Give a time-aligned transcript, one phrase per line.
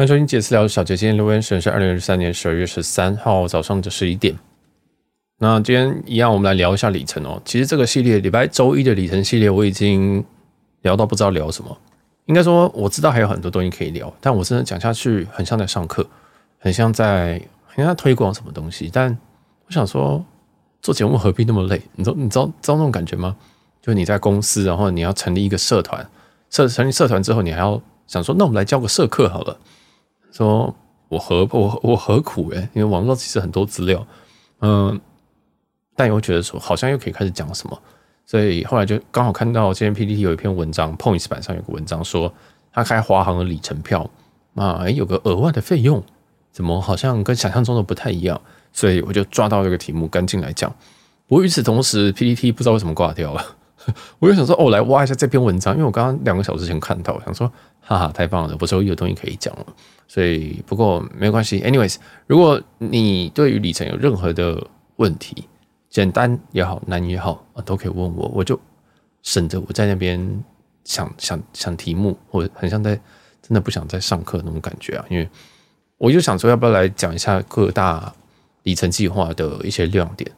[0.00, 4.34] 欢迎收听杰私聊小杰，今天留言时是二零二三年十二月十三号早上的十一点。
[5.36, 7.38] 那今天一样，我们来聊一下里程哦。
[7.44, 10.24] 其实这个系列礼拜周一的里程系列，我已经
[10.80, 11.76] 聊到不知道聊什么。
[12.24, 16.06] 应该说我知道还有很多东西可以聊，但我真的讲下去很像在上课，
[16.58, 18.88] 很像在很像在推广什么东西。
[18.90, 19.14] 但
[19.66, 20.24] 我想说，
[20.80, 21.78] 做节目何必那么累？
[21.96, 23.36] 你知道你知道知道那种感觉吗？
[23.82, 26.08] 就是你在公司，然后你要成立一个社团，
[26.48, 29.58] 社成立社团之后，你还要想说，那我们来教个社课好了。
[30.32, 30.74] 说
[31.08, 34.06] 我何我我何苦诶，因为网络其实很多资料，
[34.60, 35.00] 嗯，
[35.96, 37.78] 但又觉得说好像又可以开始讲什么，
[38.24, 42.32] 所以后来就刚好看到今天 PTT 有一篇文章，Points 版上有个文章说
[42.72, 44.08] 他开华航的里程票
[44.54, 46.02] 啊，诶，有个额外的费用，
[46.52, 48.40] 怎么好像跟想象中的不太一样，
[48.72, 50.72] 所以我就抓到这个题目赶紧来讲。
[51.26, 53.56] 不过与此同时，PPT 不知道为什么挂掉了。
[54.18, 59.66] 我就想说，哦，来挖一下这篇文章，因为我刚刚两个小时前看到，想说，哈哈，太棒了，我终于有东西可以讲了。
[60.06, 61.60] 所以，不过没关系。
[61.62, 65.48] Anyways，如果你对于里程有任何的问题，
[65.88, 68.58] 简单也好，难也好啊，都可以问我，我就
[69.22, 70.44] 省着我在那边
[70.84, 72.94] 想想想题目，我很像在
[73.40, 75.04] 真的不想再上课那种感觉啊。
[75.08, 75.28] 因为
[75.96, 78.12] 我就想说，要不要来讲一下各大
[78.64, 80.30] 里程计划的一些亮点。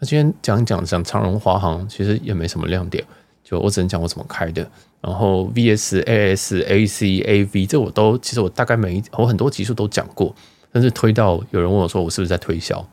[0.00, 3.04] 那今天讲一讲讲长荣华航，其实也没什么亮点，
[3.42, 4.68] 就我只能讲我怎么开的。
[5.00, 10.34] 然后 VS、AS、AC、AV，这我都其实我大概每一我很多集数都讲过，
[10.72, 12.84] 但是推到有人问我说我是不是在推销，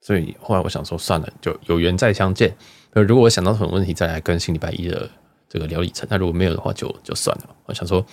[0.00, 2.54] 所以后来我想说算了，就有缘再相见。
[2.92, 5.10] 如果我想到什么问题再来更新礼拜一的
[5.48, 7.44] 这个聊里程，那如果没有的话就就算了。
[7.66, 8.04] 我想说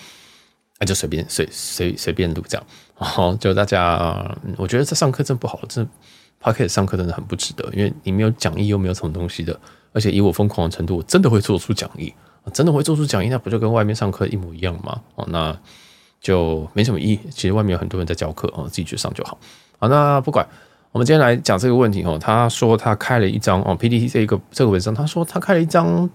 [0.80, 2.66] 那就随便随随随便录这样。
[2.98, 5.88] 然后就大家，我觉得这上课真不好，真。
[6.42, 9.58] Podcast 上课真的很不值得，因为你没有讲义，又没有什么东西的，
[9.94, 12.14] 而且以我疯狂的程度，我真的会做出讲义，
[12.52, 15.00] 真的会做出讲义，那不就跟外面上课一模一样吗？
[15.16, 15.56] 哦，那
[16.20, 17.20] 就没什么意义。
[17.30, 19.38] 其实外面有很多人在教课哦，自己去上就好。
[19.78, 20.48] 好，那不管，
[20.92, 22.17] 我们今天来讲这个问题哦。
[22.20, 26.10] 他说他开了一张哦 P D T 这一个这个文章，他说他开了一张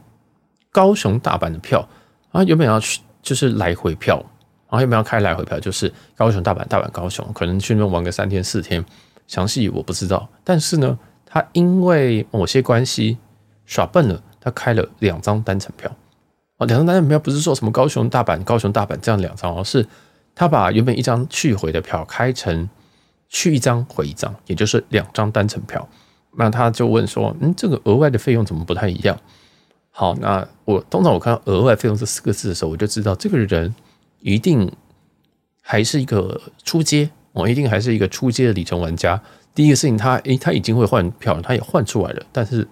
[0.73, 1.89] 高雄大阪的票
[2.33, 4.17] 啊，原本要去就是来回票，
[4.69, 8.85] 然后原本要开来回票，就是高雄大阪大阪高雄，可能去那边玩个三天四天。
[9.27, 13.19] 详细我不知道，但是呢，他因为某些关系
[13.65, 15.91] 耍笨了，他开了两张单程票。
[16.59, 19.87] 哦，两张单程票不是说什么高雄大阪高雄大阪这样两张，而是
[20.35, 22.69] 他把原本一张去回的票开成
[23.29, 25.87] 去一张回一张，也就是两张单程票。
[26.39, 29.19] 那他就问说：“嗯，这个额外的费用怎么不太一样？”
[29.91, 33.75] 好，那我通常我看到“额外费用”这四个字的时候，我就知道这个人
[34.21, 34.71] 一定
[35.63, 37.11] 还是一个初阶。
[37.37, 39.21] 我一定还是一个初阶的里程玩家。
[39.55, 42.67] 第一个事情他，他诶，他已经会换票，他也换出来了，但是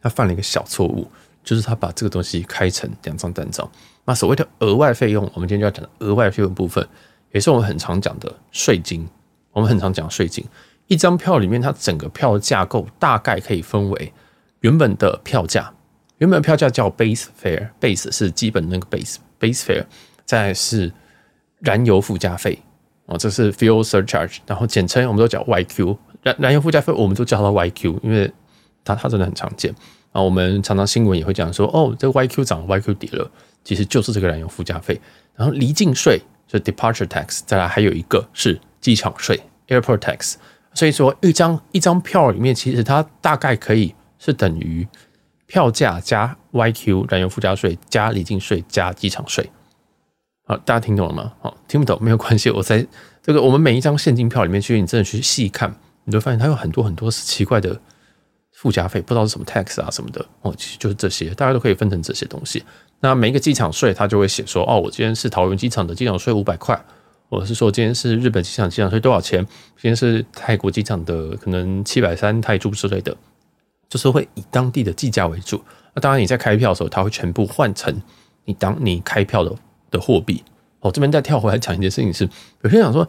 [0.00, 1.06] 他犯了一个小错误，
[1.42, 3.68] 就是他把这个东西开成两张单张。
[4.04, 6.86] 那所谓的额外费用，我们今天就要讲额外费用部分，
[7.32, 9.06] 也是我们很常讲的税金。
[9.50, 10.44] 我们很常讲税金，
[10.86, 14.12] 一张票里面，它整个票的架构大概可以分为
[14.60, 15.72] 原本的票价，
[16.18, 19.84] 原本票价叫 base fare，base 是基本那个 base，base fare，
[20.24, 20.92] 再是
[21.58, 22.56] 燃油附加费。
[23.08, 28.30] 哦，这是 fuel surcharge，然后简称我们都叫 YQ，燃燃油附加费我们都叫它 YQ，因为
[28.84, 29.74] 它它真的很常见。
[30.12, 33.30] 啊，我们常常新闻也会讲说，哦，这个 YQ 涨，YQ 跌了，
[33.64, 35.00] 其实就是这个燃油附加费。
[35.34, 40.34] 然后离境税就 departure tax，再来还有一个是机场税 airport tax。
[40.74, 44.86] 所以说一张一张票里面，其实它大概可以是等于
[45.46, 49.50] 票价加 YQ 燃油附加税加离境税加机场税。
[50.48, 51.30] 好，大家听懂了吗？
[51.42, 52.48] 好，听不懂没有关系。
[52.48, 52.84] 我在
[53.22, 55.70] 这个我们每一张现金票里面去，你真的去细看，
[56.04, 57.78] 你就发现它有很多很多奇怪的
[58.52, 62.64] 附加费，不知道是什么 tax 啊什么的哦，其实就是这些，大家都可以分成这些东西。
[63.00, 66.82] 那每一个机场税，它就会写说，哦，我今天是桃园机场的机场税五百块，
[67.28, 69.44] 或者是说今天是日本机场机场税多少钱？
[69.76, 73.14] 今天是泰国机场的可能七百三泰铢之类的，
[73.90, 75.62] 就是会以当地的计价为主。
[75.94, 77.94] 那当然你在开票的时候，它会全部换成
[78.46, 79.54] 你当你开票的。
[79.90, 80.42] 的货币
[80.80, 82.28] 哦，这边再跳回来讲一件事情是，
[82.62, 83.08] 有些人想说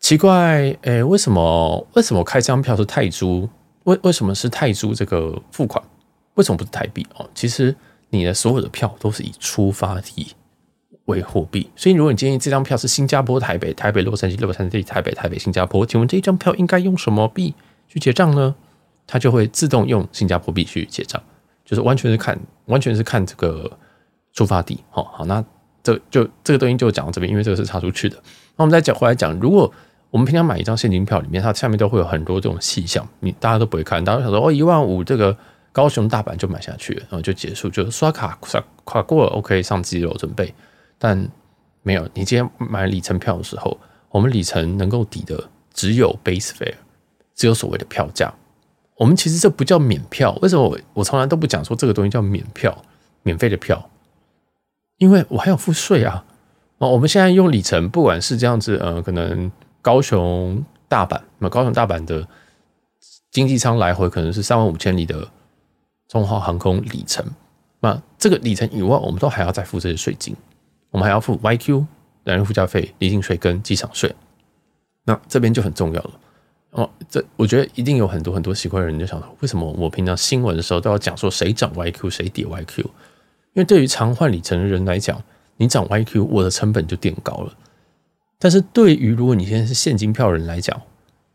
[0.00, 3.48] 奇怪，诶、为什么为什么开这张票是泰铢？
[3.84, 5.82] 为为什么是泰铢这个付款？
[6.34, 7.06] 为什么不是台币？
[7.16, 7.74] 哦，其实
[8.10, 10.34] 你的所有的票都是以出发地
[11.06, 17.54] 为货币，所以如果你建议这张票是新加坡台北、台北洛杉矶、洛杉矶台北、台北新加坡，请问这一张票应该用什么币
[17.88, 18.54] 去结账呢？
[19.06, 21.20] 它就会自动用新加坡币去结账，
[21.64, 23.70] 就是完全是看完全是看这个
[24.32, 24.84] 出发地。
[24.90, 25.44] 好，好，那。
[25.82, 28.16] 这就这个东西就讲到这边，因为这个是插出去的。
[28.56, 29.72] 那我们再讲回来讲，如果
[30.10, 35.36] 我们平常买一张现金票，里面它下面都会有很多这种细项，你大家都不会看，大家想说哦，一万五这个
[35.72, 40.52] 高雄大阪就买下去，然后就结束，就刷卡刷卡过了，OK 上机了，准备。
[40.98, 41.28] 但
[41.82, 43.78] 没有，你今天买里程票的时候，
[44.10, 46.74] 我们里程能够抵的只有 base fare，
[47.34, 48.32] 只有所谓的票价。
[48.96, 52.76] 我们其实这不叫免票，为什么我我从来都不讲说这个东西叫免票，
[53.22, 53.88] 免费的票？
[54.98, 56.24] 因为我还要付税啊！
[56.78, 59.50] 哦，我们现在用里程，不管是这样子，呃，可能
[59.80, 62.26] 高雄、大阪，那高雄、大阪的
[63.30, 65.26] 经济舱来回可能是三万五千里的
[66.08, 67.24] 中华航空里程，
[67.80, 70.36] 那这个里程以外，我们都还要再付这些税金，
[70.90, 71.84] 我们还要付 YQ
[72.24, 74.14] 燃油附加费、离境税跟机场税，
[75.04, 76.10] 那这边就很重要了。
[76.70, 82.84] 哦，这我觉得一定有很多很多奇怪的人就想说，为什么我平常新闻的时候都要讲说谁涨 YQ 谁跌 YQ？
[83.54, 85.20] 因为对于常换里程的人来讲，
[85.56, 87.52] 你涨 YQ，我的成本就垫高了。
[88.38, 90.80] 但是对于如果你现在是现金票人来讲，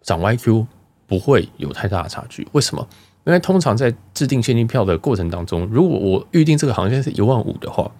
[0.01, 0.65] 涨 YQ
[1.05, 2.47] 不会有太大的差距。
[2.53, 2.87] 为什么？
[3.25, 7.91] 因为通常在制定现金票的过程当中，如果我预定这个航线是一万五的话，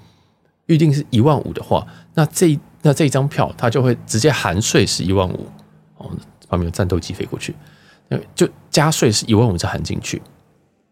[0.68, 5.48] 预定是一万五的话，那这那这一张票它就会直接含税是一万五
[5.98, 6.10] 哦。
[6.50, 7.56] 旁边有战斗机飞过去，
[8.36, 10.22] 就加税是一万五再含进去。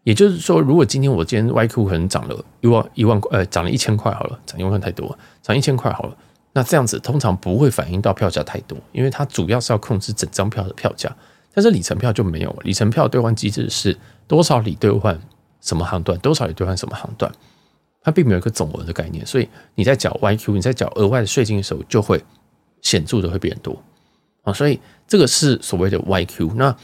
[0.04, 6.16] 也就是说，如果今天我今天 YQ 可能涨了一万一万块，呃，涨了一千块好了，涨一万块太多，涨一千块好了。
[6.52, 11.14] 那这样子通常不会反映到票价太多，因为它主要是要控制整张票的票价。
[11.54, 13.96] 但是里程票就没有，里程票兑换机制是
[14.26, 15.16] 多少里兑换
[15.60, 17.30] 什么航段，多少里兑换什么航段，
[18.02, 19.24] 它并没有一个总额的概念。
[19.24, 22.22] 所以你在缴 YQ，你在缴额外的税金的时候，就会
[22.80, 23.80] 显著的会变多
[24.42, 24.52] 啊。
[24.52, 26.54] 所以这个是所谓的 YQ。
[26.56, 26.76] 那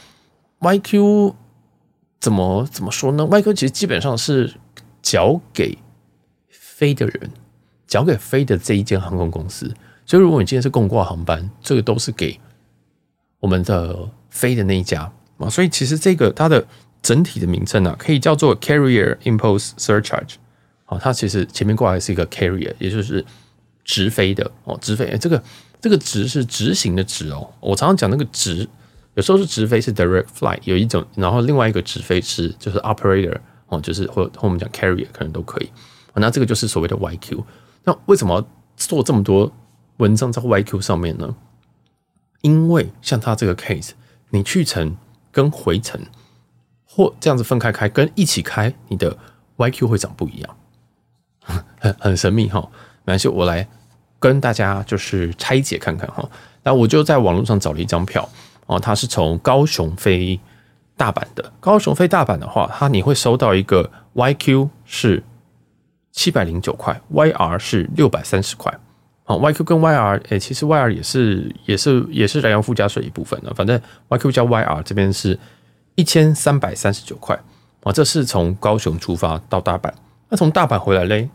[0.60, 1.34] YQ。
[2.20, 4.54] 怎么怎么说呢外科其实基本上是
[5.00, 5.78] 缴给
[6.48, 7.30] 飞的人，
[7.86, 9.72] 缴给飞的这一间航空公司。
[10.04, 12.40] 所以如果你今天是共挂航班，这个都是给
[13.40, 15.48] 我们的飞的那一家啊。
[15.48, 16.66] 所以其实这个它的
[17.00, 20.34] 整体的名称呢，可以叫做 Carrier impose Surcharge。
[20.84, 23.24] 好，它其实前面挂的是一个 Carrier，也就是
[23.84, 25.16] 直飞的哦，直飞。
[25.20, 25.42] 这个
[25.80, 27.50] 这个直是执行的直哦。
[27.60, 28.68] 我常常讲那个直。
[29.18, 33.36] 有时候是直飞是 direct flight，有一种，然后另外一个直飞是就是 operator
[33.66, 35.68] 哦，就是或或我们讲 carrier 可能都可以。
[36.14, 37.42] 那这个就是所谓的 YQ。
[37.82, 39.52] 那为什么做这么多
[39.96, 41.34] 文章在 YQ 上面呢？
[42.42, 43.90] 因为像他这个 case，
[44.30, 44.96] 你去程
[45.32, 46.00] 跟回程
[46.86, 49.18] 或这样子分开开，跟一起开，你的
[49.56, 50.56] YQ 会长不一样，
[51.80, 52.60] 很很神秘哈。
[53.04, 53.68] 没关系，我来
[54.20, 56.30] 跟大家就是拆解看看哈。
[56.62, 58.28] 那我就在网络上找了一张票。
[58.68, 60.38] 哦，它是从高雄飞
[60.96, 61.52] 大阪的。
[61.58, 65.24] 高雄飞大阪的话，它你会收到一个 YQ 是
[66.12, 68.70] 七百零九块，YR 是六百三十块。
[69.24, 73.52] 啊，YQ 跟 YR，哎，其实 YR 也是也是也是燃油附加税一部分的。
[73.54, 73.80] 反正
[74.10, 75.38] YQ 加 YR 这边是
[75.94, 77.38] 一千三百三十九块。
[77.82, 79.90] 啊，这是从高雄出发到大阪。
[80.28, 81.30] 那从大阪回来嘞？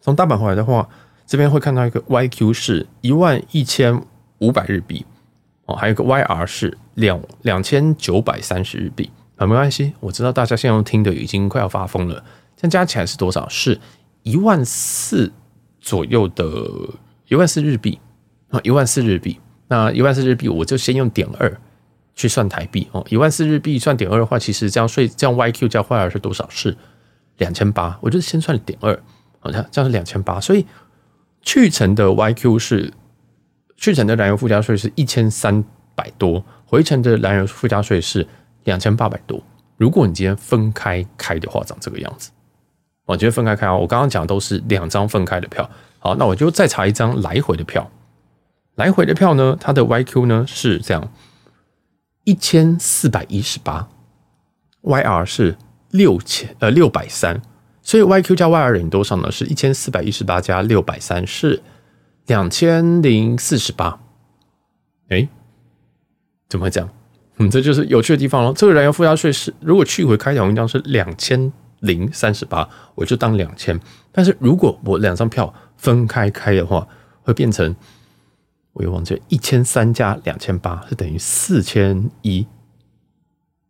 [0.00, 0.88] 从大阪回来的话，
[1.26, 4.00] 这边会看到一个 YQ 是一万一千
[4.38, 5.04] 五百日币。
[5.66, 12.24] 哦，还有个 YR 是两两千九百三十日币啊，没关系，我知道大家现在听的已经快要发疯了。
[12.56, 13.48] 这样加起来是多少？
[13.48, 13.78] 是
[14.22, 15.32] 一万四
[15.80, 16.44] 左右的，
[17.28, 17.98] 一万四日币
[18.48, 19.38] 啊，一万四日币。
[19.68, 21.60] 那一万四日币，我就先用点二
[22.14, 23.04] 去算台币哦。
[23.10, 26.48] 一万四日币算点二的话，其实这样税这样 YQ 加 YR 是多少？
[26.48, 26.76] 是
[27.38, 27.98] 两千八。
[28.00, 28.96] 我就先算点二，
[29.40, 30.40] 好像这样是两千八。
[30.40, 30.64] 所以
[31.42, 32.92] 去程的 YQ 是。
[33.76, 35.62] 去程的燃油附加税是一千三
[35.94, 38.26] 百多，回程的燃油附加税是
[38.64, 39.42] 两千八百多。
[39.76, 42.30] 如果你今天分开开的话，长这个样子。
[43.04, 45.70] 我觉得分开开啊，我刚刚讲都是两张分开的票。
[45.98, 47.90] 好，那我就再查一张来回的票。
[48.76, 51.12] 来回的票呢，它的 YQ 呢是这样，
[52.24, 53.88] 一千四百一十八
[54.82, 55.56] ，YR 是
[55.90, 57.40] 六千呃六百三，
[57.82, 59.30] 所以 YQ 加 YR 等于多少呢？
[59.30, 61.62] 是一千四百一十八加六百三是。
[62.26, 64.00] 两千零四十八，
[65.08, 65.28] 哎，
[66.48, 66.90] 怎么会这样？
[67.38, 68.52] 嗯，这就是有趣的地方喽。
[68.52, 73.78] 这个燃油附加税是，如果去回开条文章是两千零三十八，我就当两千。
[74.10, 76.88] 但是如果我两张票分开开的话，
[77.22, 77.76] 会变成
[78.72, 82.46] 我又忘记一千三加两千八是等于四千一，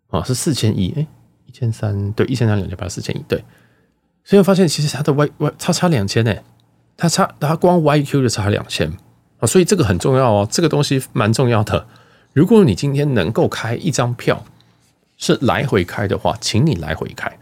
[0.09, 1.07] 啊，是四千一，哎，
[1.45, 3.45] 一千三对，一千三两千八四千一对，
[4.25, 6.35] 所以我发现其实它的 Y Y 差差两千呢。
[6.97, 8.91] 它差，它光 YQ 就差两千
[9.38, 11.87] 啊，所以这个很重要哦，这个东西蛮重要的。
[12.33, 14.45] 如果你今天能够开一张票
[15.19, 17.38] 是来回开的话，请你来回开。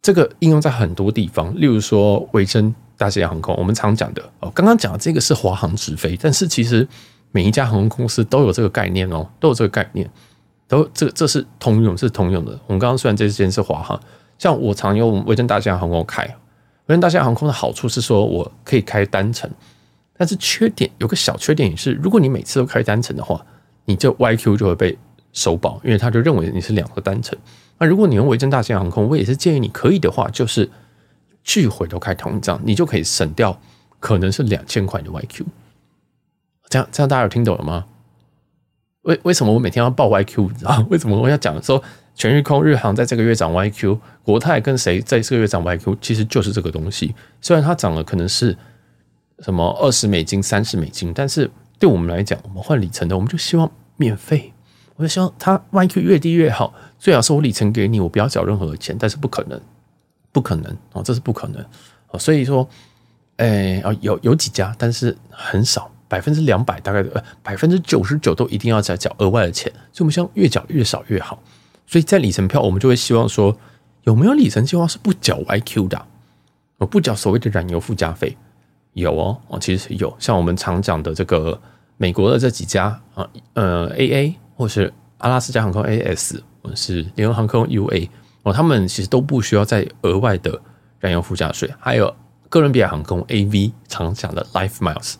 [0.00, 6.86] 这个应用在很多地方，例如说维珍大西洋航空，我们常讲的哦，刚刚讲的这个是华航直飞，但是其实
[7.30, 10.10] 每一家航空公司都有这个概念哦，都有这个概念，
[10.66, 12.58] 都这这是通用，是通用的。
[12.66, 14.00] 我们刚刚虽然这间是华航，
[14.38, 16.36] 像我常用维珍大西洋航空开。
[16.92, 19.50] 维珍大西洋航空的好处是说，我可以开单程，
[20.18, 23.42] 但是缺点有个小缺点也是，如果你每次都开单程的话，
[23.86, 24.98] 你这 YQ 就会被
[25.32, 27.36] 收保，因为他就认为你是两个单程。
[27.78, 30.70] 那如果你用维珍大西洋航空，我也是建议你可以的话，就是
[31.42, 33.58] 去回都开同一张，你就可以省掉
[33.98, 35.46] 可能是两千块的 YQ。
[36.68, 37.86] 这样这样大家有听懂了吗？
[39.04, 40.42] 为为什么我每天要报 YQ？
[40.42, 41.82] 你知道为什么我要讲说
[42.14, 45.96] 全日空、日航在这个月涨 YQ，国泰跟谁在这个月涨 YQ？
[46.00, 47.14] 其实就是这个东西。
[47.40, 48.56] 虽然它涨了可能是
[49.40, 54.52] 什么二十美金、三十美金，但是对我们来讲，我们换里程的，我们就希望免费。
[54.96, 58.94] 我就希望它 YQ 越低越好，最好是我里程给你，我不要缴任何的钱。
[58.98, 59.60] 但是不可能，
[60.30, 61.64] 不可能哦，这是不可能
[62.08, 62.18] 哦。
[62.18, 62.68] 所以说，
[63.38, 65.90] 哎哦，有有几家，但是很少。
[66.08, 71.42] 百分之两百，大概呃百分之九十九都一定要再缴额外的钱，所以我们希望越缴越少越好。
[71.86, 73.56] 所以在里程票，我们就会希望说，
[74.04, 76.06] 有没有里程计划是不缴 YQ 的？
[76.78, 78.36] 我不缴所谓的燃油附加费，
[78.94, 81.60] 有哦，哦，其实是有，像我们常讲的这个
[81.96, 88.08] 美国的这几家啊，呃，AA 或是阿拉斯加航空 AS，或者是联合航空 UA
[88.42, 90.60] 哦，他们其实都不需要再额外的
[90.98, 91.72] 燃油附加税。
[91.78, 92.12] 还有
[92.48, 95.14] 哥伦比亚航空 AV 常讲的 Life Miles。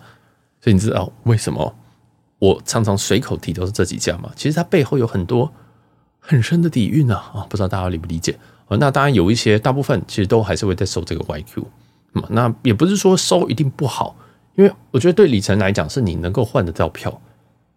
[0.61, 1.75] 所以你知道为什么
[2.38, 4.31] 我常常随口提都是这几家吗？
[4.37, 5.52] 其实它背后有很多
[6.25, 7.45] 很深的底蕴呢啊！
[7.50, 8.38] 不知道大家理不理解
[8.69, 8.76] 啊？
[8.79, 11.64] 那当然有一些，大部分其实都还是会在收这个 YQ。
[12.31, 14.14] 那也不是说收一定不好，
[14.55, 17.21] 因为我觉得对里程来讲，是你能够换得到票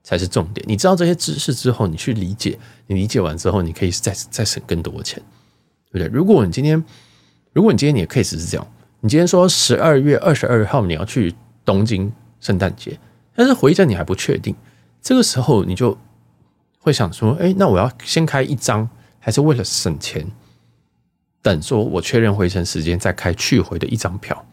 [0.04, 0.64] 才是重点。
[0.70, 5.22] 你知道这些知识之后，你去理解，你理解完之后，你可以再再省更多的钱，
[5.92, 6.08] 对不对？
[6.08, 6.84] 如果你今天，
[7.54, 8.68] 如果你今天你的 case 是这样，
[9.02, 11.34] 你今天说十二月二十二号你要去
[11.66, 12.12] 东京。
[12.42, 13.00] 圣诞节，
[13.34, 14.54] 但是回程你还不确定，
[15.02, 15.98] 这个时候你就
[16.86, 18.88] 会想说：“哎，那我要先开一张，
[19.18, 20.24] 还是为了省钱，
[21.42, 24.46] 等说我确认回程时间再开去回的一张票？”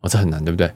[0.00, 0.72] 哦，这很难，对不对？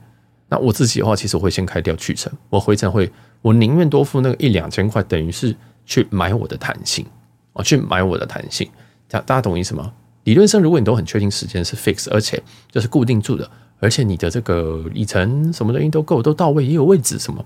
[0.48, 3.08] 那我自己的话，其实我会先开掉去程，我回程会，
[3.40, 5.54] 我宁愿多付那个一两千块，等于是
[5.86, 7.06] 去买我的弹性，
[7.52, 8.68] 哦，去买我的弹性。
[9.06, 9.92] 大大家懂意思吗？
[10.24, 13.48] 理论上，如果你都很确定时间是 fix，而且就是固定住的。
[13.78, 17.44] 而且你的这个里程什么东西都够，都到位，也有位置什么，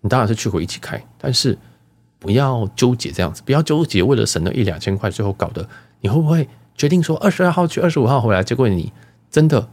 [0.00, 1.02] 你当然是去回一起开。
[1.18, 1.58] 但是
[2.22, 5.68] 不要纠结这样子，不要纠结为了省那一两千块，最后搞得
[6.00, 8.42] 你会不会决定说二十二号去，二十五号回来？
[8.42, 8.92] 结果你
[9.28, 9.68] 真的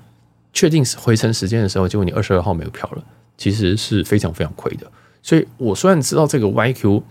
[0.51, 3.03] 确定回程时间的时候，结果你二十二号没有票了，
[3.38, 4.91] 其实是非常非常亏的。
[5.22, 7.01] 所以我虽然知道这个 YQ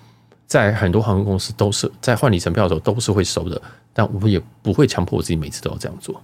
[0.47, 6.21] 在很多航空公司都是在换里程票的时候都是会收的，但我也不会强迫我自己每次都要这样做。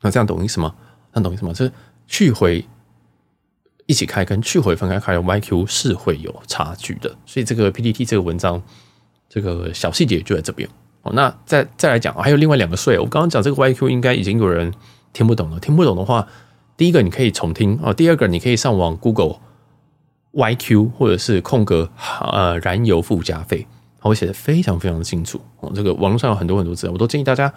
[0.00, 0.74] 那这样懂意思吗？
[1.12, 1.52] 那懂意思吗？
[1.52, 1.72] 就是。
[2.10, 2.64] 去回
[3.88, 8.62] 一起开跟去回分开开的 YQ 是会有差距的，所以这个 PPT 这个文章
[9.30, 10.68] 这个小细节就在这边
[11.00, 11.10] 哦。
[11.14, 14.70] 那再再来讲，还有另外两个税，我刚刚讲这个 YQ 应该已经有人
[15.14, 15.58] 听不懂了。
[15.58, 16.28] 听不懂的话，
[16.76, 19.36] 第一个你可以重听哦，第二个你可以上网 Google
[20.34, 21.90] YQ 或者是空格
[22.20, 23.66] 呃燃油附加费，
[23.98, 25.72] 它会写的非常非常的清楚哦。
[25.74, 27.50] 这个网络上有很多很多资料，我都建议大家，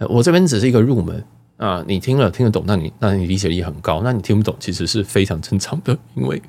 [0.00, 1.24] 我这边只是一个入门。
[1.56, 4.00] 啊，你听了听得懂，那你那你理解力很高。
[4.02, 6.42] 那你听不懂，其实是非常正常的，因为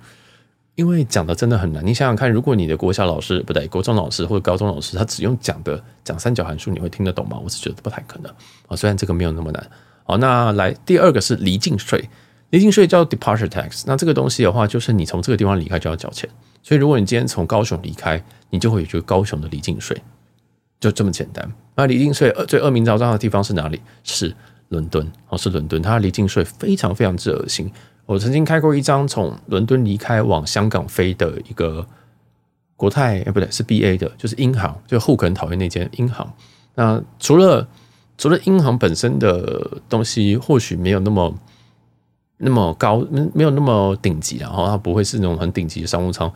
[0.76, 1.86] 因为讲的真的很难。
[1.86, 7.40] 你想想看，如果你的国小老师不对，国中老师或者高中老师，他只用讲的讲三角函数，你会听得懂吗？
[7.44, 8.34] 我是觉得不太可能
[8.68, 8.76] 啊。
[8.76, 9.72] 虽然这个没有那么难。
[10.04, 12.10] 好，那来第二个是离境税，
[12.50, 13.84] 离境税叫 departure tax。
[13.86, 16.28] 那这个东西的话，就是你从这个地方离开就要缴钱。
[16.64, 18.20] 所以如果你今天从高雄离开，
[18.50, 19.96] 你就会有一个高雄的离境税，
[20.80, 21.48] 就这么简单。
[21.76, 23.80] 那离境税最恶名昭彰的地方是哪里？
[24.04, 24.36] 是。
[24.70, 27.72] 伦敦哦，是伦敦，它离境税非常非常之恶心。
[28.06, 31.86] 我曾经开过一张从伦敦离开往香港飞的一个
[32.76, 36.32] 国泰，哎，不对，是 BA 的，就是英航，就户口很讨厌那间英航。
[36.76, 37.66] 那除了
[38.18, 41.34] 除了英航本身的东西，或许没有那么
[42.38, 46.32] 那么高，没有那么顶级，然后它不会是那种很顶级的商务舱。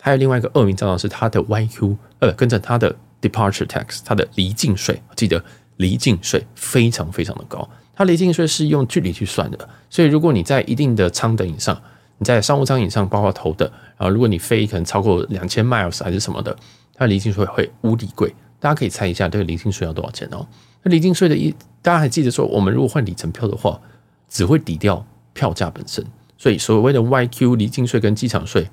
[0.00, 5.42] 还有另外一个恶名昭彰是它的 YQ，呃，跟着它的 Departure Tax，它的离境税，记得。
[5.78, 11.80] 离境税非常非常的高，它离境税是用距离去算的，所以如果你在一定的舱等以上，
[12.18, 16.56] 你在商务舱以上，包括头等，然后如果你飞可能超过两千 miles 还是什么的，
[16.94, 18.34] 它离境税会无敌贵。
[18.60, 20.44] 大家可以猜一下这个离境税要多少钱哦？
[20.82, 23.80] 那离境税的一，大家还记得说，我们如果换里程票的话，
[24.28, 26.04] 只会抵掉票价本身，
[26.36, 28.68] 所以所谓的 YQ 离境税跟机场税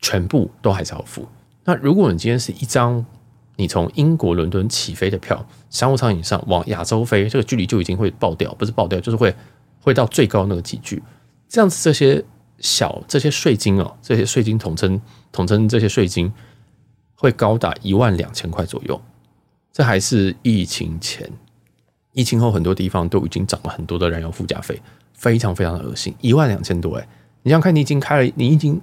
[0.00, 1.28] 全部都还是要付。
[1.64, 3.04] 那如果你今天是一张
[3.58, 9.34] 你从英国伦敦起飞的票，商务舱以上往亚洲飞，这个距离就已经会爆掉，不是爆掉，就是会
[9.80, 11.02] 会到最高那个级距。
[11.48, 12.24] 这样子，这些
[12.60, 15.00] 小这些税金哦，这些税金统称
[15.32, 16.32] 统称这些税金
[17.16, 19.00] 会高达一万两千块左右。
[19.72, 21.28] 这还是疫情前，
[22.12, 24.80] 疫情后很多地方都已经涨了很多的燃油附加费，
[25.14, 27.08] 非常非常的恶心，一万两千多诶。
[27.42, 28.80] 你想看，你已经开了，你已经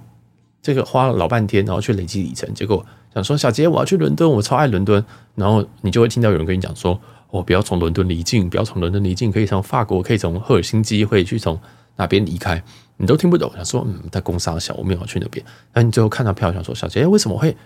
[0.66, 5.04] 这个花了老半天，然后去累积里程，结果想说小杰，我要去伦敦，我超爱伦敦，
[5.36, 11.56] 然后你就会听到有人跟你讲说，哦，不要从伦敦离境，不要从伦敦离境，可以从法国，可以从赫尔辛基，会去从
[11.94, 12.60] 哪边离开，
[12.96, 13.48] 你都听不懂。
[13.54, 15.46] 想说，嗯，在公司小，我没有去那边。
[15.72, 17.56] 那你最后看到票，想说，小杰，为什么会，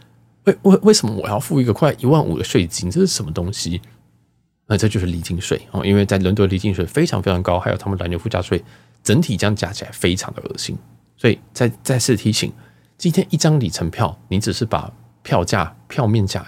[0.45, 2.91] 为为为什么我要付一个快一万五的税金？
[2.91, 3.81] 这是什么东西？
[4.67, 8.63] 那这就是离境税哦，因为在伦敦离境税非常非常高，还有他们燃油附加税，
[9.03, 10.77] 整体这样加起来非常的恶心。
[11.17, 12.51] 所以再再次提醒，
[13.01, 14.93] 今天一张里程票，你只是把
[15.23, 16.47] 票价票面价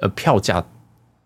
[0.00, 0.64] 呃票价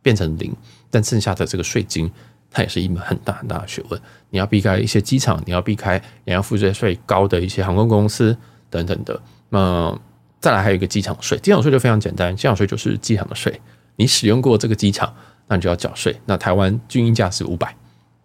[0.03, 0.53] 变成零，
[0.91, 2.11] 但剩下的这个税金，
[2.51, 4.01] 它也是一门很大很大的学问。
[4.31, 8.37] 你要避开一些机场，你要避开你要付这些税高的一些航空公司
[8.69, 9.23] 等等的。
[9.49, 9.97] 那
[10.41, 13.61] 再来还有一个机场税，机场税就非常简单，机场税就是机场的税，
[13.95, 15.15] 你使用过这个机场。
[15.47, 16.21] 那你就要缴税。
[16.27, 17.73] 那台湾均一价是五百，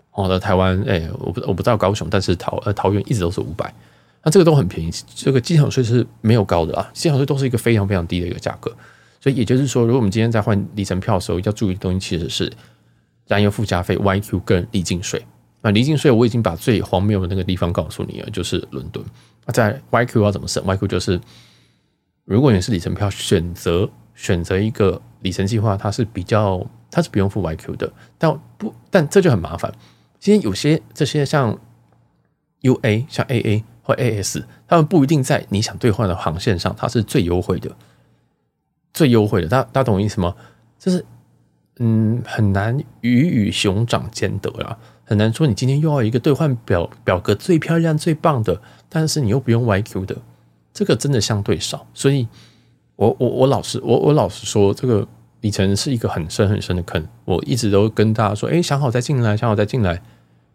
[0.10, 3.72] 好的，台湾哎，我不我不知道高雄，但是桃呃桃园一直都是五百。
[4.24, 8.76] 那这个都很便宜，这个机场税是没有高的啊，机场税都是一个非常非常低的一个价格。
[9.20, 12.52] 所以也就是说，如果我们今天在换里程票的时候，要注意的东西其实是
[13.28, 15.26] 燃油附加费 YQ 跟离境税。
[15.62, 19.04] 那离境税我已经把最荒谬的那个地方告诉你了，就是伦敦。
[19.46, 21.20] 那在 YQ 要怎么省？YQ 就是
[22.26, 26.66] 如果你是里程票选择选择一个里程计划，它是比较。
[26.92, 29.72] 它是不用付 YQ 的，但不，但这就很麻烦。
[30.20, 31.56] 今天有些这些像
[32.64, 37.72] UA、像 AA 或 AS，他们不一定在你想兑换的航线上，它是最优惠的，
[38.93, 39.48] 最优惠的。
[39.48, 40.36] 大家大家懂我意思吗？
[40.77, 41.03] 就是
[41.79, 50.15] 嗯，很难鱼与熊掌兼得啦，很难说你今天又要一个兑换表表格最漂亮、最棒的，但是你又不用 YQ 的，
[50.72, 51.88] 这个真的相对少。
[51.96, 52.27] 所以
[52.96, 55.08] 我我我老实我我老实说这个。
[55.41, 60.01] 里程是一个很深很深的坑，我一直都跟大家说，哎，想好再进来，想好再进来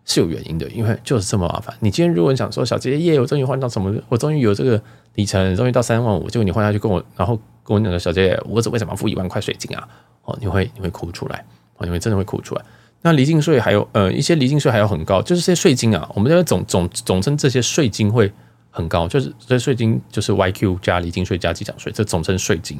[0.04, 1.74] 是有原因的，因为就是这么麻烦。
[1.80, 4.80] 你今天如果你想说，小杰耶，我终于换到什么，我终于有这个
[5.14, 9.88] 里程，终于到三万五，结果你换下去跟我，然后跟我讲说，小杰，我为什么付一万块税金啊？
[10.24, 11.44] 哦，你会你会哭出来，
[11.76, 12.62] 哦，你会真的会哭出来。
[13.02, 18.32] 那离境税还有呃一些离境税还有很高，就是这些税金啊，我们这边总总总称这些税金会
[18.70, 22.78] 很高，就是这些税金就是 YQ 加离境税加机场税，这总称税金。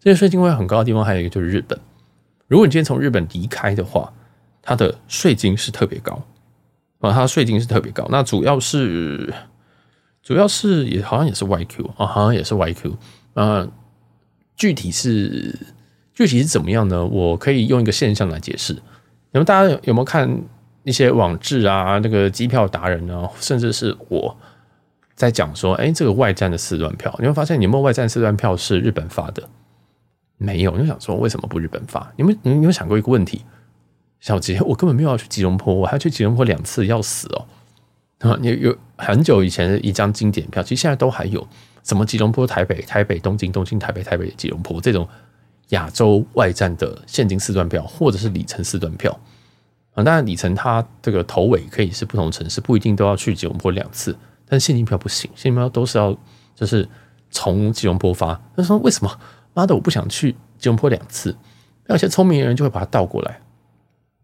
[0.00, 1.78] 这些税金会很高的地方，还有一个就是日本。
[2.48, 4.12] 如果你今天从日本离开的话，
[4.62, 6.22] 它的税金是特别高
[7.00, 8.06] 啊，它税金是特别高。
[8.10, 9.32] 那主要是，
[10.22, 12.92] 主要是也好像也是 YQ 啊，好像也是 YQ。
[13.34, 13.68] 啊，
[14.56, 15.58] 具体是
[16.14, 17.04] 具体是怎么样呢？
[17.04, 18.72] 我可以用一个现象来解释。
[18.72, 20.42] 你们大家有没有看
[20.84, 21.98] 一些网志啊？
[21.98, 24.36] 那个机票达人啊，甚至是我
[25.14, 29.48] 在讲说，哎，这个外站的四段票，你会发现，你有没有外站四段票是日本发的？
[30.38, 32.12] 没有，你就想说为什么不日本发？
[32.16, 33.42] 你们你们有想过一个问题？
[34.20, 37.46] 小杰，我根本没有要去吉隆坡，我还要去吉隆坡两次，要死哦！
[38.20, 41.46] 啊，有有很久以前的一张经典票，其实现在都还有
[41.82, 45.06] 什么吉隆坡、台北、台北、东京、东京、台北、台北、吉隆坡这种
[45.68, 49.16] 亚洲外站的现金四段票，或者是里程四段票
[49.92, 50.02] 啊。
[50.02, 54.16] 当然，里程它这个头尾可以是不同城市，不一定都要去吉隆坡两次，
[54.48, 56.16] 但现金票不行，现金票都是要
[56.54, 56.88] 就是
[57.30, 58.40] 从吉隆坡发。
[58.56, 59.20] 他说为什么？
[59.52, 61.34] 妈的，我不想去吉隆坡两次。
[61.86, 63.40] 那有些聪明人就会把它倒过来，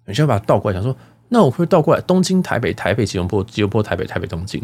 [0.06, 0.96] 有些人把它倒过来，想说，
[1.28, 4.62] 那我会倒过来，东京、台北、台北、吉隆坡、吉隆坡、台北、台北、东京，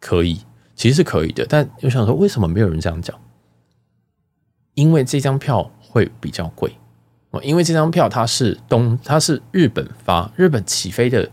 [0.00, 0.40] 可以，
[0.74, 1.46] 其实是可以的。
[1.48, 3.18] 但我想说，为什么没有人这样讲？
[4.74, 6.72] 因为这张票会比较贵
[7.30, 11.30] 哦，因为这张票它是东，它是日本发，日本起飞的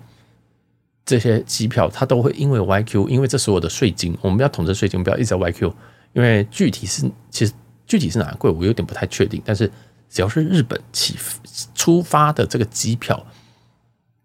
[1.06, 5.74] 这些机票，它都会因为 YQ，因为这所有的税金，我们要统计税金，不要一直在 YQ，
[6.14, 7.54] 因为具体是其实。
[7.90, 9.42] 具体是哪个贵，我有点不太确定。
[9.46, 9.72] 但是
[10.10, 11.18] 只要是日本起
[11.76, 13.26] 出发的这个机票，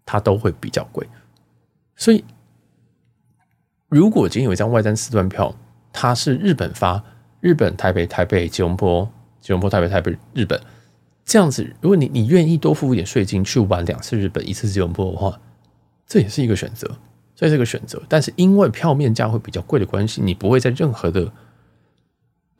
[0.05, 1.07] 它都会比较贵。
[1.95, 2.23] 所以，
[3.89, 5.55] 如果今天有一张外站四段票，
[5.91, 7.03] 它是日本发，
[7.41, 9.07] 日本台北、台北吉隆坡、
[9.39, 10.59] 吉隆坡台北、台北日本
[11.23, 15.39] 这样子，如果你你愿意多付一点税金去玩两次日本，一次吉隆坡的话，
[16.07, 16.97] 这也是一个选择，
[17.35, 18.01] 这是一个选择。
[18.09, 21.31] 但是因为票面价会比较贵的关系，你不会在任何的。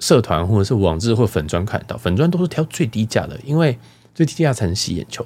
[0.03, 3.79] 社团或者是网志或粉专看到，粉专都是挑最低价的，因为
[4.13, 5.25] 最低价才能吸眼球。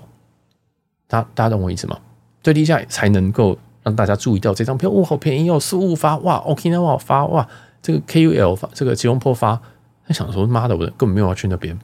[1.07, 1.97] 大家大家懂我意思吗？
[2.43, 5.59] 最低价才能够让大家注意到这张票，哇，好便宜哦！
[5.59, 7.47] 苏雾发哇，OK 那我发哇，
[7.81, 9.59] 这个 KUL 发，这个吉隆坡发，
[10.05, 11.75] 他想说妈的，我根本没有要去那边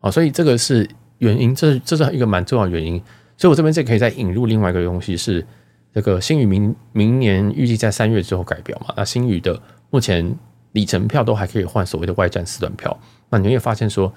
[0.00, 0.86] 啊，所以这个是
[1.18, 3.02] 原因，这这是一个蛮重要的原因。
[3.38, 5.46] 所以我这边这可以再引入另外一个东西，是
[5.94, 8.92] 这个星宇明明年预计在三月之后改表嘛？
[8.94, 10.36] 那星宇的目前。
[10.76, 12.94] 里程票都还可以换所谓的外站四段票，
[13.30, 14.12] 那你会发现说，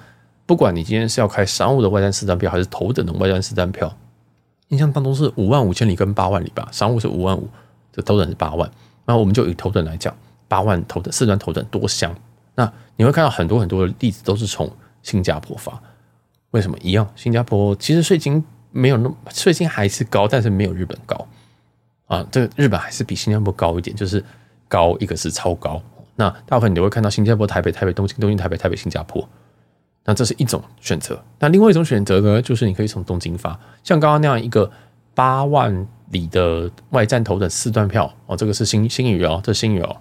[0.46, 3.96] 不管你今天是要开商务的外站四段票，还是头等的外站四段票，
[4.68, 7.48] 印象当中是五万五千里跟八万里吧，商务是五万五，
[7.94, 8.70] 这头等是八万。
[9.06, 10.14] 那我们就以头等来讲，
[10.50, 12.14] 八万头等四段头等多香。
[12.56, 14.70] 那你会看到很多很多的例子都是从
[15.02, 15.82] 新加坡发，
[16.52, 17.10] 为什么一样？
[17.16, 21.26] 新加坡其实税金没有那么税金还是高，但是没有日本高
[22.08, 22.28] 啊。
[22.30, 24.22] 这个日本还是比新加坡高一点，就是
[24.68, 25.82] 高一个是超高。
[26.20, 29.28] 那大部分你会看到新加坡、台北、台北、东京、东京、台北、台北、新加坡。
[30.04, 31.24] 那这是一种选择。
[31.40, 34.70] 那另外一种选择呢，就是你可以从东京发，像刚刚那样一个
[35.16, 39.98] 八万里的外站头等四段票哦，这个是新新宇哦，这是新宇哦，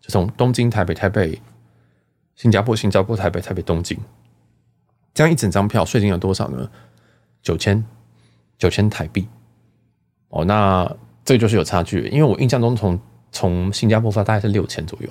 [0.00, 1.40] 就从东京、台北、台北。
[2.36, 3.96] 新加坡、新加坡、台北、台北、东京，
[5.14, 6.68] 这样一整张票税金有多少呢？
[7.42, 7.84] 九千
[8.58, 9.28] 九千台币。
[10.30, 12.98] 哦，那这就是有差距，因为我印象中从
[13.30, 15.08] 从新加坡发大概是六千左右，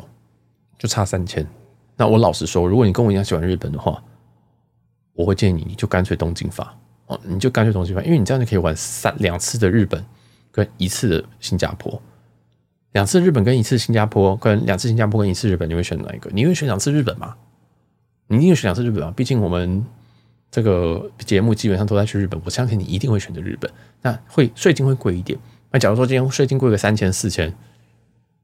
[0.83, 1.47] 就差三千。
[1.95, 4.03] 那我老实说，如果你跟我一样喜欢日本的话，
[5.13, 10.05] 我会建议你，你就干脆东京发哦，你就干脆东京发，因为你这样就可以玩三两次的日本
[10.51, 12.01] 跟一次的新加坡。
[12.91, 16.29] 两次日本跟一次新加坡，跟两次新加坡跟一次日本，你会选哪一个？
[16.33, 17.33] 你会选两次日本吗？
[18.27, 19.13] 你一定会选两次日本吗？
[19.15, 19.85] 毕竟我们
[20.51, 23.71] 这个节目基本上都在去日本，我相信你一定会选择日本。
[24.01, 25.39] 那会税金会贵一点。
[25.71, 27.55] 那假如说今天税金贵个三千四千，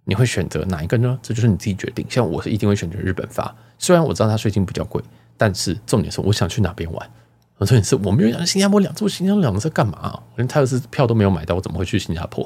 [0.09, 1.17] 你会选择哪一个呢？
[1.21, 2.03] 这就是你自己决定。
[2.09, 4.99] 像我是一定会选择日本发，虽然我知道它税金比较贵，
[5.37, 7.09] 但是重点是我想去哪边玩。
[7.59, 10.19] 重点是我没有想新加坡两次，新加坡两次干嘛？
[10.37, 12.43] 连泰晤士票都没有买到，我怎么会去新加坡？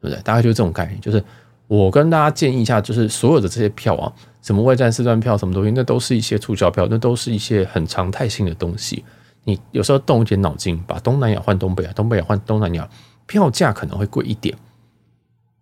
[0.00, 0.20] 对不对？
[0.22, 1.22] 大概就是这种概念，就是
[1.68, 9.04] 我跟大家建议一下，就是所有的这些票啊，什么外站四段票，什么东西，那都是一些促销票，那都是一些很常态性的东西。
[9.44, 12.88] 你有时候动一点脑筋，把东南亚换东北亚，东北亚换东南亚，
[13.26, 14.56] 票价可能会贵一点，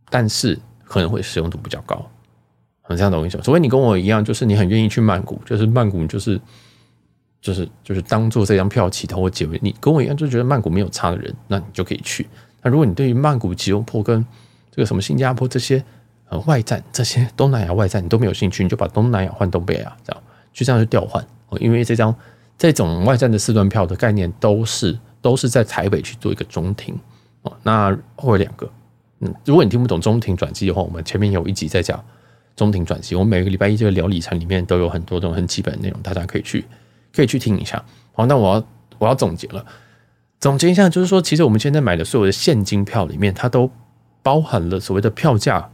[0.08, 2.04] 但是可能会使用度比较高。
[2.86, 6.38] 很这样的东西，除非你跟我一样，就是你很愿意去曼谷，就是曼谷就是
[7.40, 9.58] 就是就是当做这张票起头或结尾。
[9.62, 12.26] 你跟我一样，就觉得曼谷没有差的人，那你就可以去。
[12.62, 14.22] 那如果你对于曼谷、吉隆坡跟
[14.70, 15.82] 这个什么新加坡这些
[16.28, 21.58] 呃外站、这些东南亚外站你都没有兴趣，你就把东南亚换东北亚，这样就这样去调换哦。
[21.58, 22.14] 因为这张
[22.58, 26.94] 这种外站的四段票的概念都是都是在台北去做一个中停
[27.42, 27.56] 哦。
[27.62, 28.70] 那会有两个，
[29.44, 32.02] 如果你听不懂中停转机的话，我们前面有一集在讲
[32.56, 33.14] 中停转机。
[33.14, 36.64] 我们每个礼拜一这个聊里程里面都有很多种很基本的内容，大家可以去
[37.14, 37.82] 可以去听一下。
[38.12, 38.66] 好，那我要
[38.98, 39.64] 我要总结了。
[40.40, 43.70] 总结一下，就是说，其实我们现在买的所有的现金票里面，它都
[44.22, 45.70] 包含了所谓的票价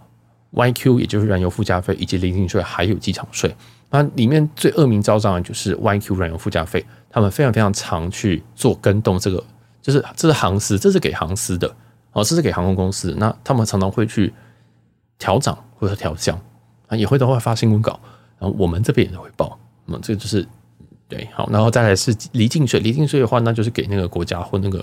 [0.53, 3.55] YQ，也就是燃油附加费以及离境税，还有机场税。
[3.91, 9.19] 那里面最恶名昭彰的就是 YQ 燃油附加费，他们非常非常常去做跟动。
[9.19, 9.43] 这个
[9.83, 11.75] 就是这是航司，这是给航司的
[12.13, 13.15] 哦，这是给航空公司。
[13.19, 14.33] 那他们常常会去
[15.19, 16.41] 调涨或者调降
[16.89, 17.99] 啊，也会都会发新闻稿，
[18.39, 19.59] 然后我们这边也会报。
[19.87, 20.47] 那么这个就是。
[21.11, 22.79] 对，好，然后再来是离境税。
[22.79, 24.79] 离境税的话，那就是给那个国家或那个，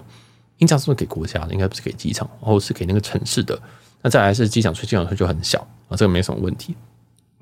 [0.58, 1.54] 印象是不是给国家的？
[1.54, 3.58] 应该不是给机场，或是给那个城市的。
[4.02, 6.76] 那再来是机场税，机场税就很小啊，这个没什么问题。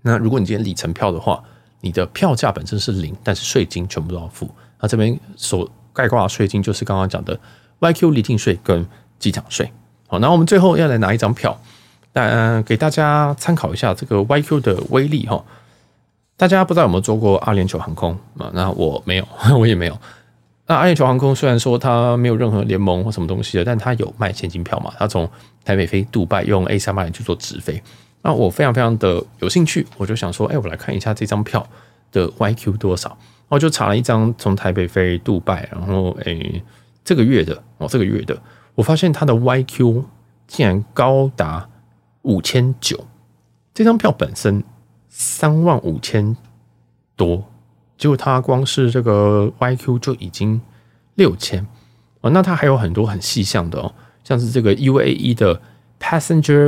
[0.03, 1.43] 那如果你今天里程票的话，
[1.81, 4.47] 你的票价本身是零，但是税金全部都要付。
[4.79, 7.35] 那这边所概括的税金就是刚刚讲的
[7.79, 8.87] YQ 离境税跟
[9.25, 9.67] 机场税。
[10.05, 11.59] 好，那我们最后要来拿一张票，
[12.13, 15.43] 但给大家参考一下这个 YQ 的威力哈。
[16.37, 18.51] 大家不知道有没有坐过阿联酋航空啊？
[18.53, 19.97] 那我没有， 我也没有。
[20.67, 24.93] 那阿联酋航空虽然说它没有任何联盟或什么东西的，但它有卖现金票嘛？
[24.99, 25.27] 它从
[25.63, 27.81] 台北飞杜拜用 A 三八零去做直飞。
[28.21, 31.67] 那我非常非常的有兴趣，我就想说，哎，我来看一下这张票
[32.11, 33.17] 的 YQ 多少。
[33.47, 36.63] 我就查了一张从台北飞杜拜，然后诶，
[37.03, 38.35] 这个月的哦，这个月的，
[38.75, 40.03] 我发现它的 YQ
[40.47, 41.67] 竟然高达
[42.21, 43.07] 五千九。
[43.73, 44.63] 这张票本身。
[45.17, 46.35] 三万五千
[47.15, 47.41] 多，
[47.97, 50.59] 结果它光是这个 YQ 就已经
[51.13, 51.65] 六千
[52.19, 52.29] 哦。
[52.31, 55.61] 那它还有很多很细项的哦，像是这个 UAE 的
[56.01, 56.67] Passenger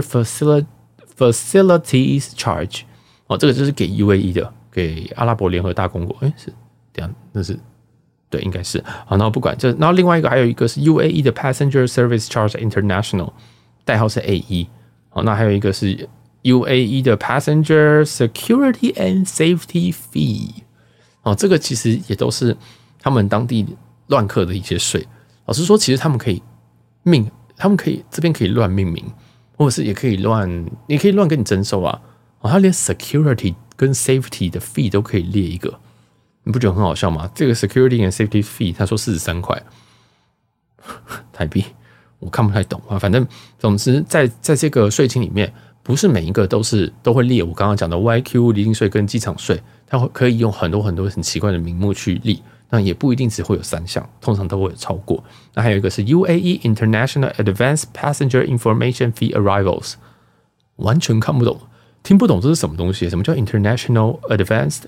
[1.18, 2.84] Facilities Charge
[3.26, 6.16] 哦，这个就是给 UAE 的，给阿拉伯联合大公国。
[6.22, 6.54] 诶，是
[6.94, 7.60] 这样，那是
[8.30, 9.18] 对，应该是好。
[9.18, 13.32] 那我不管这，然后另外一个还有一个是 UAE 的 Passenger Service Charge International，
[13.86, 14.68] 代号是 AE。
[15.10, 16.10] 好，那还有一个是。
[16.44, 20.52] UAE 的 Passenger Security and Safety Fee，
[21.24, 22.56] 哦，这个其实也都是
[23.02, 23.66] 他们当地
[24.06, 25.06] 乱刻的一些税。
[25.46, 26.42] 老实说，其实他们可以
[27.04, 29.04] 命，他们可以这边可以乱命名，
[29.58, 32.00] 或者是也可以乱，也可以乱给你征收啊。
[32.40, 35.78] 哦，他连 Security 跟 Safety 的 Fee 都可以列一个，
[36.48, 37.30] 你不觉得很好笑吗？
[37.36, 39.62] 这个 Security and Safety Fee，他说四十三块
[41.34, 41.66] 台币，
[42.20, 42.98] 我看不太懂啊。
[42.98, 43.28] 反正
[43.60, 45.54] 总之在，在这个税金里面。
[45.84, 52.38] 不是每一个都是都会列我刚刚讲的 YQ 离境税跟机场税，它会可以用很多很多很奇怪的名目去列，
[52.70, 55.24] 那也不一定只会有三项，通常都会有超过。
[55.54, 59.94] 那还有一个是 UAE International Advanced Passenger Information Fee Arrivals，
[60.76, 61.58] 完全看不懂，
[62.04, 63.10] 听不懂这是什么东西？
[63.10, 64.82] 什么叫 International Advanced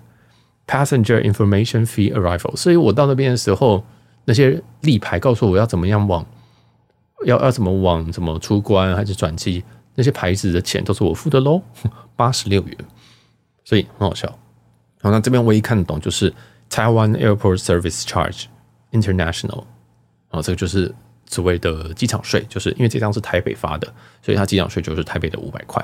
[0.70, 2.56] Passenger Information Fee Arrival？
[2.56, 3.84] 所以我到那边的时候，
[4.26, 6.24] 那些立牌告诉我要怎么样往，
[7.26, 9.64] 要要怎么往，怎么出关还是转机，
[9.96, 11.60] 那些牌子的钱都是我付的喽，
[12.16, 12.78] 八十六元，
[13.64, 14.30] 所以很好笑。
[15.02, 16.32] 好，那这边唯一看得懂就是
[16.70, 18.44] Taiwan Airport Service Charge
[18.92, 19.64] International，
[20.30, 20.94] 啊，这个就是
[21.26, 25.84] 所谓的机场税，就是因为这张是台北发的，所以它机场税就是台北的五百块。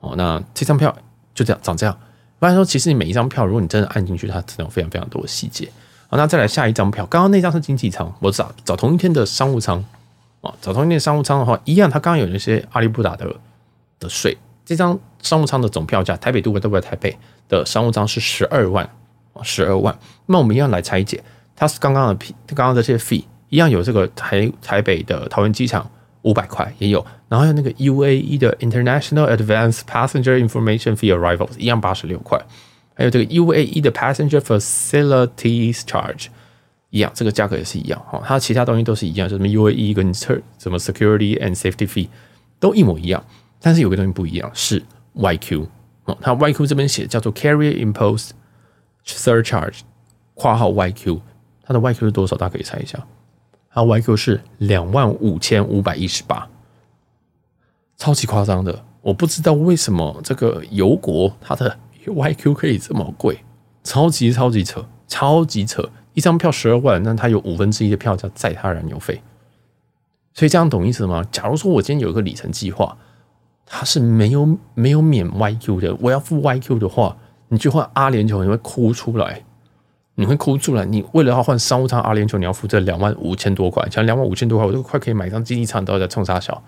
[0.00, 0.94] 哦，那这张票
[1.34, 1.98] 就这样长这样。
[2.38, 5.70] 不然说，其实你每一张票，如果你真的按进去，它真的有非常非常多的细节。
[6.08, 9.84] 好，那再来下一张票，刚刚那张是经济舱，我找找同一天的商务舱。
[10.42, 13.26] 啊，找同一天商务舱的话，一样，它刚刚有那些阿里不达的
[13.98, 14.36] 的税。
[14.64, 17.16] 这张商务舱的总票价，台北杜拜都在台北
[17.48, 18.84] 的商务舱是十二万
[19.32, 19.98] 啊，十二万。
[20.26, 21.22] 那我们一样来拆解，
[21.56, 25.90] 它是刚刚的 P，刚刚这些 fee 一样有这个台台北的桃园机场
[26.26, 32.36] 五百块也有，然后还有那个 UAE 的 International Advance Passenger Information Fee Arrivals 一样八十六块，
[32.94, 36.26] 还有这个 UAE 的 Passenger Facilities Charge
[36.90, 42.08] 一样，这个价格也是一样哈，它其他东西都是一样，就什么 UAE 跟什么 Security and Safety Fee
[42.58, 43.24] 都一模一样。
[43.60, 44.82] 但是有个东西不一样，是
[45.14, 45.64] YQ
[46.06, 48.30] 哦，它 YQ 这边写叫做 Carrier Imposed
[49.06, 49.80] Surcharge（
[50.34, 51.20] 括号 YQ），
[51.62, 52.36] 它的 YQ 是多少？
[52.36, 52.98] 大家可以猜一下，
[53.76, 56.48] 它 YQ 是两万五千五百一十八，
[57.98, 58.82] 超级夸张的。
[59.02, 63.40] 我不知道为什么这个油国它的 YQ 可以这么贵，
[63.84, 65.90] 超级超级扯，超级扯！
[66.14, 69.20] 一张票十二万，那它有五分之一的票价载它燃油费，
[70.32, 71.22] 所以这样懂意思吗？
[71.30, 72.96] 假如说我今天有一个里程计划。
[73.68, 75.92] 它是没有没有免 YQ 的。
[75.96, 77.16] 我要付 YQ 的话，
[77.48, 79.44] 你去换阿联酋，你会哭出来，
[80.16, 80.84] 你会哭出来。
[80.84, 86.60] 你为了要换商务舱阿联酋，你要付这两万五千多块，像两万五千多块，我都快可以买一张经济舱，都在冲杀小。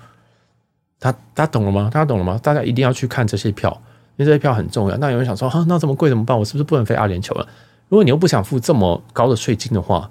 [1.01, 1.91] 他大家懂了吗？
[1.93, 2.39] 大家懂了吗？
[2.43, 3.71] 大家一定要去看这些票，
[4.17, 4.97] 因为这些票很重要。
[4.99, 6.39] 那有人想说，哈，那这么贵怎么办？
[6.39, 7.47] 我是不是不能飞阿联酋了？
[7.89, 10.11] 如果你又不想付这么高的税金的话，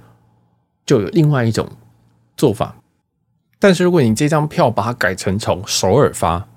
[0.85, 1.67] 就有另外一种
[2.35, 2.75] 做法。
[3.59, 6.47] 但是如果你这张票把它改成从首尔发。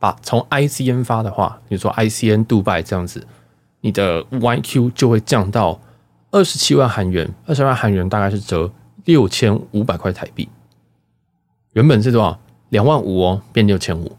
[0.00, 3.26] 把从 ICN 发的话，比如说 ICN 杜拜这样子，
[3.80, 5.80] 你的 YQ 就会降到
[6.30, 8.70] 二十七万韩元，二十万韩元大概是折
[9.04, 10.48] 六千五百块台币。
[11.72, 12.38] 原本是多少？
[12.70, 14.16] 两万五哦，变六千五。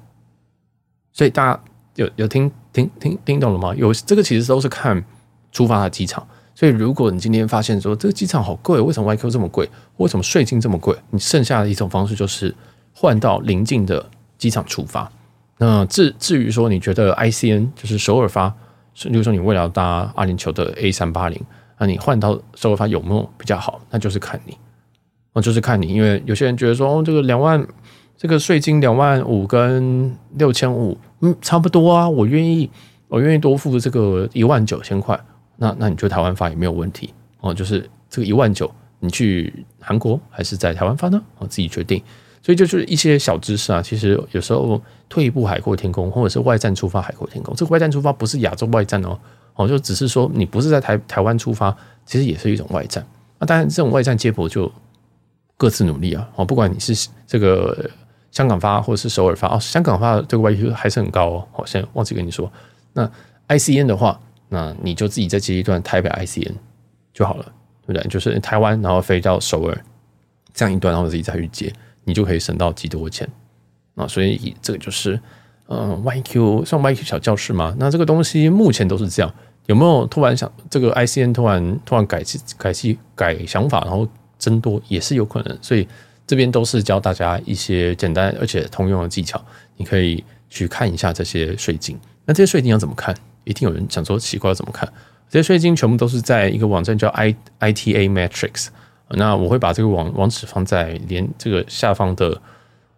[1.12, 1.62] 所以大家
[1.96, 3.76] 有有听听听听懂了吗？
[3.76, 5.04] 有这个其实都是看
[5.52, 6.26] 出发的机场。
[6.56, 9.70] 所以如果你今天发现说这个机场好贵，为什么 YQ 这么贵？
[9.98, 10.98] 为什么税金这么贵？
[11.12, 12.54] 你剩下的一种方式就是
[12.94, 15.12] 换到邻近的机场出发。
[15.58, 18.54] 那至至于说，你觉得 ICN 就是首尔发，
[18.94, 21.42] 是，例如说你为了搭阿联酋的 A 三八零，
[21.80, 23.82] 那你换到首尔发有没有比较好？
[23.90, 24.58] 那就是看你，
[25.34, 27.66] 那就是看你，因为有些人觉得说，哦，这个两万，
[28.18, 32.70] 这个税金两万五跟六千五，嗯，差不多啊，我愿意，
[33.08, 35.20] 我愿意多付这个一万九千块，
[35.56, 41.22] 那那你觉得台湾发也没有问题哦，就是这个一万九，你去韩国还是在台湾发呢？
[41.38, 42.04] 我自己决定。
[42.42, 47.54] 所以就是一些小知识啊，其实有时候退一步海阔天空，或者是外站出发海阔天空。
[47.54, 49.20] 这个外站出发不是亚洲外站哦，
[49.60, 53.06] 哦，就只是说你不是在台台湾出发，其实也是一种外战。
[53.38, 54.72] 那当然，这种外战接驳就
[55.58, 56.30] 各自努力啊。
[56.38, 57.90] 哦，不管你是这个
[58.32, 61.48] 香港发或者是首尔发哦，香港发这个 YQ 还是很高哦。
[61.52, 62.50] 好，现在忘记跟你说，
[62.94, 63.06] 那
[63.50, 64.18] ICN 的话，
[64.48, 66.54] 那你就自己再接一段台北 ICN
[67.14, 67.44] 就好了，
[67.86, 68.02] 对不对？
[68.08, 69.78] 就是台湾然后飞到首尔
[70.54, 71.74] 这样一段，然后自己再去接。
[72.06, 73.28] 你就可以省到几多钱
[73.96, 74.08] 啊？
[74.08, 75.20] 所以这个就是，
[75.68, 77.76] 嗯，YQ 像 YQ 小教室嘛。
[77.78, 79.32] 那这个东西目前都是这样。
[79.70, 82.24] 有没有突然想这个 ICN 突然突然改
[82.58, 84.08] 改期改想法，然后
[84.40, 85.56] 增多也是有可能。
[85.62, 85.88] 所以
[86.26, 89.40] 这边都是教大家一些简单而且通用的技巧，
[89.78, 91.96] 你可以去看一下这些税金。
[92.26, 93.16] 那这些税金要怎么看？
[93.44, 94.92] 一定有人想说奇怪，要怎么看？
[95.30, 98.70] 这些税金全部都是在一个网站叫 I ITA Metrics。
[99.10, 102.42] 那我会把这个网网址放在连这个下方的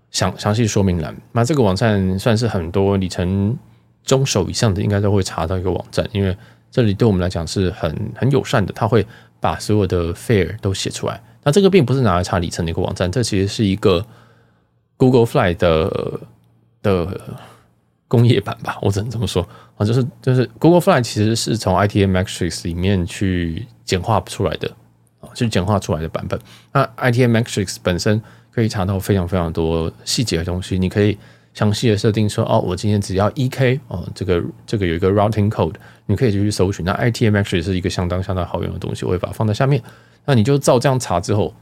[0.10, 1.14] 详详细说明栏。
[1.34, 3.58] 那这个网站算是很多里程
[4.06, 6.36] 中手以上的应该都会查到一个网站，因为
[6.72, 9.06] 这里对我们来讲是很很友善的，它会
[9.40, 11.22] 把所有的 fare 都写出来。
[11.44, 14.06] 那这个并不是拿来查里程的一个网站，这其实是一个
[14.96, 16.22] Google Fly 的
[16.82, 17.22] 的
[18.08, 24.72] 工业版吧，我只能这么说啊，就是就是 Google Fly 其实是从 ITM Matrix 里面去简化出来的
[25.20, 25.30] 啊。
[25.34, 26.40] 是简化出来的版本。
[26.72, 31.18] 那 ITM Matrix 本身可以查到非常非常多细节的东西，你可以
[31.54, 35.76] 详细的设定说，哦，我今天只要 1K 哦，这个这个有一个 routing code，
[36.12, 36.86] 你可以去搜寻。
[36.86, 39.82] 那 ITA Metrics 是一个相当相当好用的东西，我会把它放在下面。
[40.26, 41.54] 那你就照这样查之后，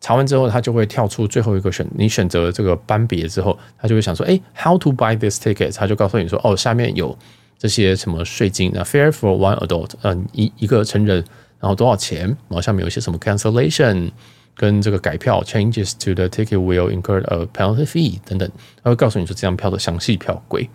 [0.00, 5.74] 查完之后，它就会跳出最后一个选，你选择这个班别之后，它就会想说，哎，How to buy this ticket？
[5.74, 7.16] 它就告诉你说，哦，下面有
[7.58, 11.24] 这些什么税金，那 fare for one adult，嗯、一一个成人，
[11.58, 12.26] 然后多少钱？
[12.26, 14.10] 然后下面有一些什么 cancellation
[14.54, 18.50] 跟这个改票 changes to the ticket will incur a penalty fee 等等，
[18.82, 20.68] 他会告诉你说这张票的详细票规。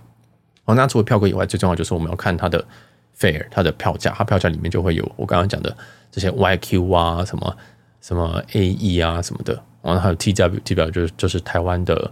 [0.65, 2.63] 哦，那除了票规以外，最重要就是我们要看它的
[3.19, 5.75] Fair，它的票价，它票价里面就会有我刚刚讲的
[6.11, 7.57] 这些 YQ 啊，什么
[8.01, 12.11] 什么 AE 啊什么的，然后还有 TW，T 表就是就是台湾的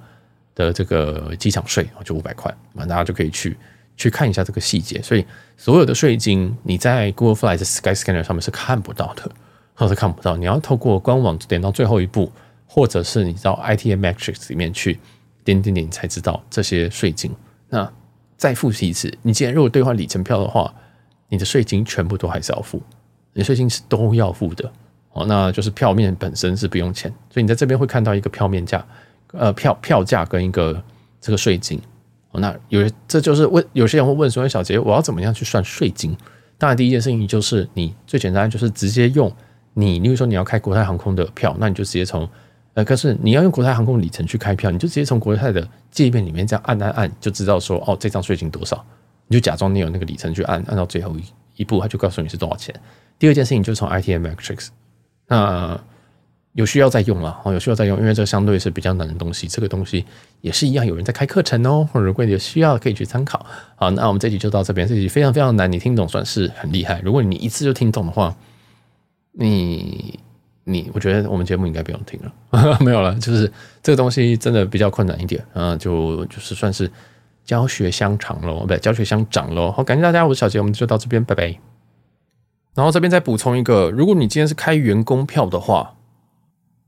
[0.54, 3.58] 的这个机场税，就五百块，那大家就可以去
[3.98, 5.02] 去看一下这个细节。
[5.02, 5.26] 所以
[5.58, 9.32] 所有的税金你在 Google Flight Sky Scanner 上面是看不到的，
[9.74, 12.32] 或是看不到，你要透过官网点到最后一步，
[12.68, 15.00] 或者是你到 ITA Matrix 里面去
[15.44, 17.32] 点点点才知道这些税金。
[17.70, 17.92] 那
[18.38, 20.74] 再复习一次，你既然如果兑换里程票的话，
[21.30, 22.82] 你的税金全部都还是要付，
[23.34, 24.70] 你税金是都要付的
[25.14, 25.26] 哦。
[25.26, 28.86] 那就是票面本身是不用钱，所以你在这边会看到一个票面价，
[29.32, 30.84] 呃，票票价跟一个
[31.22, 31.80] 这个税金
[32.32, 32.42] 哦。
[32.42, 36.18] 那有这就是问有些人会问说，小杰，我要怎么样去算税金？
[36.58, 39.32] 当然，第一件事情就是你最简单就是直接用
[39.76, 42.28] 你，例如说你要开国泰航空的票，那你就直接从。
[42.76, 48.86] 呃，可是你要用国泰航空里程去开票，你就直接从国泰的界面里面这样按按按，就知道说哦，这张税金多少，
[49.30, 51.24] 你就假装你有那个里程去按，按到最后一
[51.56, 52.76] 一步，他就告诉你是多少钱。
[53.18, 54.68] 第二件事情就是从 ITM Matrix，
[55.28, 55.80] 那
[56.54, 60.04] 有需要再用了哦，有需要再用，因为这相对是比较难的东西，这个东西
[60.42, 63.46] 也是一样，有人在开课程哦，或者如果你有需要可以去参考。
[63.76, 67.00] 好，那我们这集就到这边，这集非常非常难，你听懂算是很厉害。
[67.02, 68.36] 如果你一次就听懂的话，
[69.32, 70.20] 你。
[70.66, 76.88] 你我觉得我们节目应该不用听了， 没有了，就是这个东西真的比较困难一点，嗯，就就是算是
[77.50, 79.72] 教学相长喽，不对，教学相长喽。
[79.72, 81.46] 好，感谢大家，我是小杰，我们就到这边，拜拜。
[82.76, 85.96] 然后这边再补充一个，如果你今天是开员工票的话，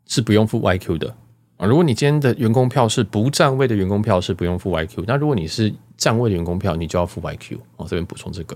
[0.05, 1.15] 是不用付 YQ 的
[1.57, 1.65] 啊。
[1.65, 5.05] 如果你今天的员工票是不占位的员工票，是不用付 YQ。
[5.07, 7.57] 那如果你是占位的员工票，你就要付 YQ。
[7.77, 8.55] 我，这边补充这个。